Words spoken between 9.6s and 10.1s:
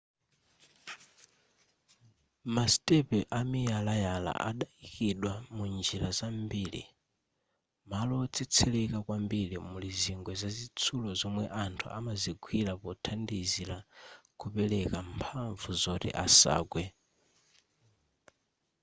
muli